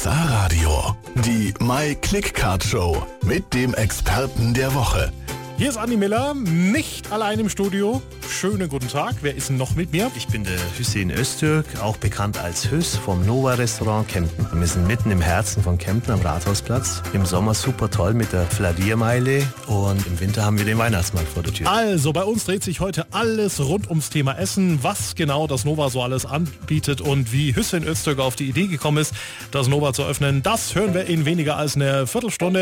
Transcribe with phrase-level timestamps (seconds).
[0.00, 0.96] RSA Radio.
[1.26, 5.12] Die My Click Card Show mit dem Experten der Woche.
[5.58, 8.00] Hier ist Andi Miller, nicht allein im Studio.
[8.40, 9.16] Schönen guten Tag.
[9.20, 10.10] Wer ist noch mit mir?
[10.16, 14.46] Ich bin der Hüseyin Öztürk, auch bekannt als Hüss vom Nova Restaurant Kempten.
[14.58, 17.02] Wir sind mitten im Herzen von Kempten am Rathausplatz.
[17.12, 21.42] Im Sommer super toll mit der Fladiermeile und im Winter haben wir den Weihnachtsmarkt vor
[21.42, 21.70] der Tür.
[21.70, 25.90] Also, bei uns dreht sich heute alles rund ums Thema Essen, was genau das Nova
[25.90, 29.12] so alles anbietet und wie Hüseyin Öztürk auf die Idee gekommen ist,
[29.50, 30.42] das Nova zu öffnen.
[30.42, 32.58] Das hören wir in weniger als einer Viertelstunde.